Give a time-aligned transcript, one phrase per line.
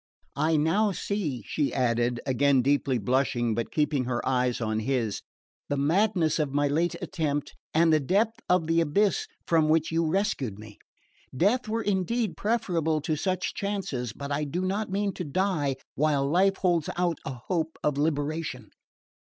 [0.35, 5.21] I now see," she added, again deeply blushing, but keeping her eyes on his,
[5.69, 10.07] "the madness of my late attempt, and the depth of the abyss from which you
[10.09, 10.79] rescued me.
[11.37, 16.27] Death were indeed preferable to such chances; but I do not mean to die while
[16.27, 18.71] life holds out a hope of liberation."